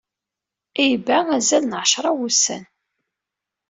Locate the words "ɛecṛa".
1.81-2.09